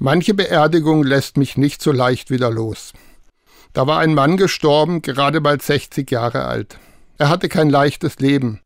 [0.00, 2.92] Manche Beerdigung lässt mich nicht so leicht wieder los.
[3.72, 6.78] Da war ein Mann gestorben, gerade mal 60 Jahre alt.
[7.16, 8.60] Er hatte kein leichtes Leben.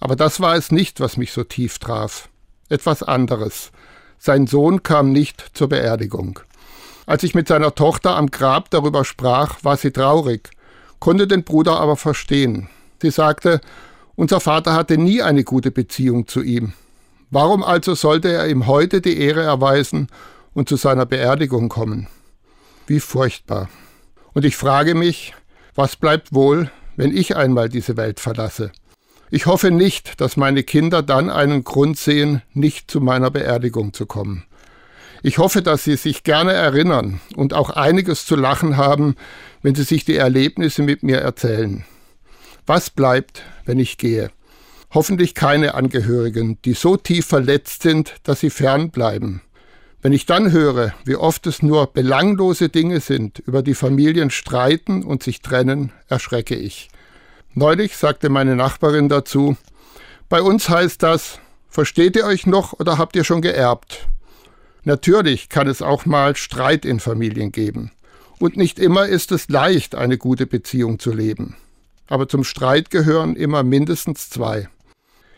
[0.00, 2.28] Aber das war es nicht, was mich so tief traf.
[2.68, 3.70] Etwas anderes.
[4.18, 6.40] Sein Sohn kam nicht zur Beerdigung.
[7.06, 10.50] Als ich mit seiner Tochter am Grab darüber sprach, war sie traurig,
[10.98, 12.68] konnte den Bruder aber verstehen.
[13.00, 13.62] Sie sagte,
[14.14, 16.74] unser Vater hatte nie eine gute Beziehung zu ihm.
[17.30, 20.08] Warum also sollte er ihm heute die Ehre erweisen
[20.56, 22.08] und zu seiner Beerdigung kommen.
[22.86, 23.68] Wie furchtbar.
[24.32, 25.34] Und ich frage mich,
[25.74, 28.72] was bleibt wohl, wenn ich einmal diese Welt verlasse?
[29.30, 34.06] Ich hoffe nicht, dass meine Kinder dann einen Grund sehen, nicht zu meiner Beerdigung zu
[34.06, 34.44] kommen.
[35.22, 39.16] Ich hoffe, dass sie sich gerne erinnern und auch einiges zu lachen haben,
[39.60, 41.84] wenn sie sich die Erlebnisse mit mir erzählen.
[42.64, 44.30] Was bleibt, wenn ich gehe?
[44.94, 49.42] Hoffentlich keine Angehörigen, die so tief verletzt sind, dass sie fernbleiben.
[50.06, 55.02] Wenn ich dann höre, wie oft es nur belanglose Dinge sind, über die Familien streiten
[55.02, 56.90] und sich trennen, erschrecke ich.
[57.54, 59.56] Neulich sagte meine Nachbarin dazu,
[60.28, 64.06] bei uns heißt das, versteht ihr euch noch oder habt ihr schon geerbt?
[64.84, 67.90] Natürlich kann es auch mal Streit in Familien geben.
[68.38, 71.56] Und nicht immer ist es leicht, eine gute Beziehung zu leben.
[72.06, 74.68] Aber zum Streit gehören immer mindestens zwei.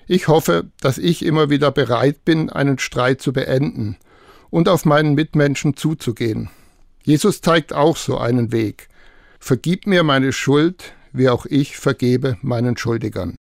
[0.07, 3.97] Ich hoffe, dass ich immer wieder bereit bin, einen Streit zu beenden
[4.51, 6.49] und auf meinen Mitmenschen zuzugehen.
[7.03, 8.89] Jesus zeigt auch so einen Weg.
[9.39, 13.37] Vergib mir meine Schuld, wie auch ich vergebe meinen Schuldigern.